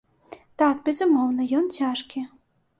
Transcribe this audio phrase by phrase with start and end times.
[0.61, 2.29] Так, безумоўна, ён цяжкі.